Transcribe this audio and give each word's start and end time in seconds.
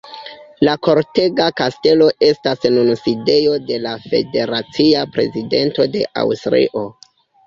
La 0.67 0.71
Kortega 0.85 1.49
Kastelo 1.59 2.07
estas 2.27 2.65
nun 2.75 2.89
la 2.91 2.95
sidejo 3.01 3.53
de 3.65 3.77
la 3.83 3.91
federacia 4.05 5.05
prezidento 5.17 5.87
de 5.97 6.03
Aŭstrio. 6.23 6.83